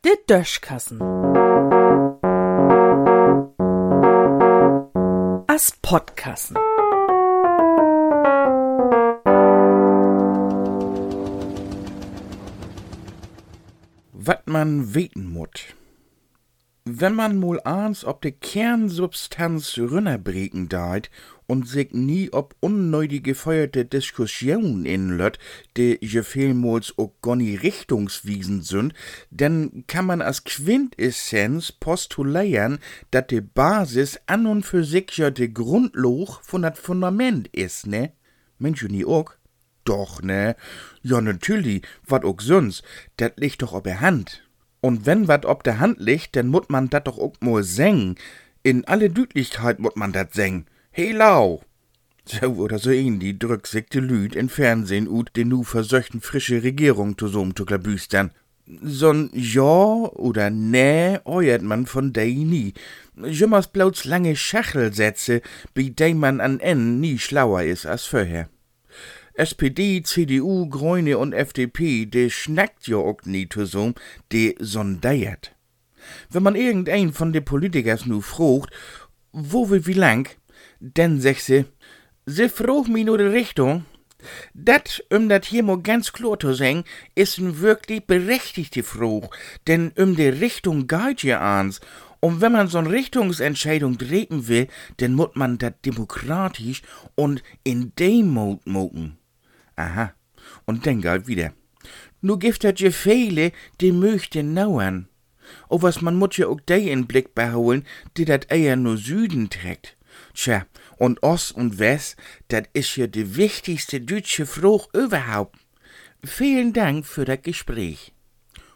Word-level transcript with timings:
De 0.00 0.22
Döschkassen. 0.26 1.00
As 5.46 5.72
Podkassen. 5.80 6.56
Wat 14.12 14.46
man 14.46 14.92
weten 14.92 15.32
mut. 15.32 15.74
Wenn 16.86 17.14
man 17.14 17.38
mal 17.38 17.60
ans 17.60 18.04
ob 18.04 18.20
de 18.20 18.30
Kernsubstanz 18.30 19.78
rünnerbreken 19.78 20.68
deit 20.68 21.10
und 21.46 21.66
sich 21.66 21.92
nie 21.92 22.30
ob 22.30 22.54
unnötige 22.60 23.22
gefeuerte 23.22 23.86
Diskussionen 23.86 24.84
inlöt, 24.84 25.38
die 25.78 25.96
je 26.02 26.22
vielmals 26.22 26.92
auch 26.98 27.12
gar 27.22 27.36
nie 27.36 27.56
richtungswiesen 27.56 28.60
sind, 28.60 28.92
dann 29.30 29.84
kann 29.86 30.04
man 30.04 30.20
als 30.20 30.44
Quintessenz 30.44 31.72
postulieren, 31.72 32.80
dat 33.10 33.30
de 33.30 33.40
Basis 33.40 34.20
an 34.26 34.46
und 34.46 34.66
für 34.66 34.84
sich 34.84 35.16
ja 35.16 35.30
de 35.30 35.48
Grundloch 35.48 36.42
von 36.42 36.60
dat 36.60 36.76
Fundament 36.76 37.48
is, 37.56 37.86
ne? 37.86 38.12
Mensch, 38.58 38.82
nie 38.82 39.06
auch? 39.06 39.32
Doch, 39.84 40.20
ne? 40.20 40.54
Ja, 41.02 41.22
natürlich, 41.22 41.86
wat 42.06 42.26
auch 42.26 42.42
sonst, 42.42 42.82
dat 43.16 43.40
liegt 43.40 43.62
doch 43.62 43.72
ob 43.72 43.84
der 43.84 44.02
Hand. 44.02 44.43
Und 44.84 45.06
wenn 45.06 45.28
wat 45.28 45.46
ob 45.46 45.64
der 45.64 45.78
Hand 45.78 45.98
liegt, 45.98 46.36
dann 46.36 46.48
mut 46.48 46.68
man 46.68 46.90
dat 46.90 47.06
doch 47.06 47.16
auch 47.18 47.32
mal 47.40 47.62
singen. 47.62 48.16
In 48.62 48.84
alle 48.84 49.08
Dütlichkeit 49.08 49.78
mut 49.78 49.96
man 49.96 50.12
dat 50.12 50.34
singen. 50.34 50.66
Hey 50.90 51.10
lau! 51.12 51.62
So 52.26 52.48
oder 52.56 52.78
so 52.78 52.90
ähnlich 52.90 53.38
drückt 53.38 53.66
sich 53.66 53.86
Lüd 53.94 54.36
in 54.36 54.50
Fernsehen 54.50 55.08
ut, 55.08 55.34
den 55.36 55.48
nu 55.48 55.62
versöchten 55.64 56.20
frische 56.20 56.62
Regierung 56.62 57.16
zu 57.16 57.28
so'm 57.28 57.56
zu 57.56 57.64
klabüstern. 57.64 58.32
So'n 58.66 59.30
Ja 59.32 60.10
oder 60.26 60.50
Nee 60.50 61.18
euert 61.24 61.62
man 61.62 61.86
von 61.86 62.12
dei 62.12 62.34
nie. 62.52 62.74
Jimmers 63.16 63.68
bloß 63.68 64.04
lange 64.04 64.36
Schachelsätze, 64.36 65.40
bei 65.72 65.92
dei 65.96 66.12
man 66.12 66.42
an 66.42 66.60
N 66.60 67.00
nie 67.00 67.18
schlauer 67.18 67.62
is 67.62 67.86
als 67.86 68.04
vorher. 68.04 68.50
SPD, 69.36 70.02
CDU, 70.02 70.68
Grüne 70.68 71.18
und 71.18 71.32
FDP, 71.32 72.06
de 72.06 72.30
schnackt 72.30 72.86
jo 72.86 73.04
auch 73.04 73.22
nie 73.24 73.48
zusammen, 73.48 73.94
de 74.32 74.54
sondiert. 74.60 75.54
Wenn 76.30 76.42
man 76.42 76.54
irgendein 76.54 77.12
von 77.12 77.32
de 77.32 77.40
Politikers 77.40 78.06
nu 78.06 78.20
frucht, 78.20 78.70
wo 79.32 79.70
will 79.70 79.86
wie 79.86 79.94
lang, 79.94 80.28
denn 80.78 81.20
sech 81.20 81.42
se, 81.42 81.64
se 82.26 82.48
frucht 82.48 82.88
mi 82.88 83.04
nur 83.04 83.18
de 83.18 83.28
Richtung. 83.28 83.84
Dat, 84.54 85.04
um 85.10 85.28
dat 85.28 85.44
hier 85.44 85.62
mo 85.62 85.78
ganz 85.82 86.12
klar 86.12 86.38
zu 86.38 86.54
sagen, 86.54 86.84
is 87.14 87.38
n 87.38 87.60
wirklich 87.60 88.06
berechtigte 88.06 88.82
Frucht, 88.82 89.30
denn 89.66 89.92
um 89.98 90.16
de 90.16 90.40
Richtung 90.40 90.86
geht 90.86 91.22
ja 91.24 91.40
ans. 91.40 91.80
Und 92.20 92.40
wenn 92.40 92.52
man 92.52 92.68
so'n 92.68 92.86
Richtungsentscheidung 92.86 93.98
treten 93.98 94.48
will, 94.48 94.68
dann 94.96 95.12
muss 95.12 95.34
man 95.34 95.58
dat 95.58 95.84
demokratisch 95.84 96.80
und 97.14 97.42
in 97.64 97.92
dem 97.98 98.30
Mode 98.30 98.62
moken. 98.64 99.18
Aha. 99.76 100.14
Und 100.66 100.86
dann 100.86 101.00
galt 101.00 101.26
wieder. 101.26 101.52
Nu 102.20 102.36
dat 102.36 102.80
je 102.80 102.90
viele, 102.90 103.52
die 103.80 103.92
möchten 103.92 104.54
nauern. 104.54 105.08
O 105.68 105.82
was 105.82 106.00
man 106.00 106.16
mut 106.16 106.38
ja 106.38 106.46
auch 106.46 106.60
die 106.60 106.90
in 106.90 107.06
Blick 107.06 107.34
beholen, 107.34 107.84
die 108.16 108.24
dat 108.24 108.50
eher 108.50 108.76
nur 108.76 108.96
Süden 108.96 109.50
trägt. 109.50 109.96
Tja, 110.32 110.66
und 110.96 111.22
Ost 111.22 111.52
und 111.52 111.78
West, 111.78 112.16
dat 112.48 112.68
is 112.72 112.96
ja 112.96 113.06
die 113.06 113.36
wichtigste 113.36 114.00
deutsche 114.00 114.46
Frucht 114.46 114.94
überhaupt. 114.94 115.58
Vielen 116.24 116.72
Dank 116.72 117.04
für 117.06 117.24
das 117.24 117.42
Gespräch. 117.42 118.12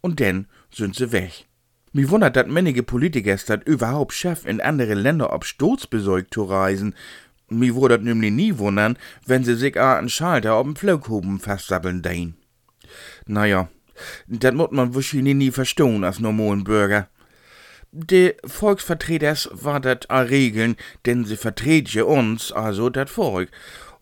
Und 0.00 0.20
dann 0.20 0.46
sind 0.70 0.96
sie 0.96 1.12
weg. 1.12 1.46
Mir 1.92 2.08
wundert, 2.10 2.36
dat 2.36 2.48
manche 2.48 2.82
Politiker 2.82 3.36
dat 3.46 3.66
überhaupt 3.66 4.12
schaffen, 4.12 4.48
in 4.48 4.60
andere 4.60 4.94
Länder 4.94 5.32
ob 5.32 5.44
Sturz 5.44 5.86
besorgt 5.86 6.34
zu 6.34 6.44
reisen, 6.44 6.94
Mi 7.50 7.74
würdet 7.74 8.04
nämlich 8.04 8.32
nie 8.32 8.58
wundern, 8.58 8.96
wenn 9.26 9.44
sie 9.44 9.56
sich 9.56 9.78
a 9.78 9.98
einen 9.98 10.08
Schalter 10.08 10.54
auf 10.54 10.64
dem 10.64 10.76
Flughuben 10.76 11.40
festsabbeln 11.40 12.00
dein. 12.00 12.34
Naja, 13.26 13.68
dat 14.28 14.54
mut 14.54 14.72
man 14.72 14.94
wahrscheinlich 14.94 15.34
nie 15.34 15.50
verstehen 15.50 16.04
als 16.04 16.20
normalen 16.20 16.62
Bürger. 16.62 17.08
De 17.92 18.36
Volksvertreters 18.44 19.48
war 19.52 19.80
dat 19.80 20.08
a 20.10 20.20
Regeln, 20.20 20.76
denn 21.06 21.24
sie 21.24 21.36
vertreten 21.36 22.02
uns, 22.02 22.52
also 22.52 22.88
dat 22.88 23.10
Volk. 23.10 23.50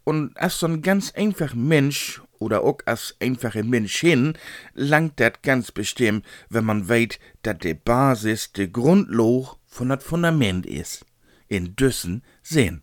Und 0.04 0.36
als 0.36 0.60
so'n 0.60 0.82
ganz 0.82 1.12
einfach 1.14 1.54
Mensch 1.54 2.20
oder 2.38 2.62
auch 2.64 2.78
als 2.84 3.16
einfache 3.18 3.64
Menschin 3.64 4.34
langt 4.74 5.18
dat 5.20 5.42
ganz 5.42 5.72
bestimmt, 5.72 6.24
wenn 6.50 6.64
man 6.64 6.88
weet, 6.88 7.18
dat 7.42 7.64
de 7.64 7.72
Basis 7.72 8.52
de 8.52 8.68
Grundloch 8.68 9.56
von 9.66 9.88
dat 9.88 10.02
Fundament 10.02 10.66
is. 10.66 11.04
In 11.48 11.74
düssen 11.74 12.22
Sinn. 12.42 12.82